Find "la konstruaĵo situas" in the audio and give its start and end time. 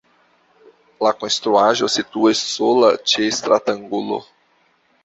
1.07-2.43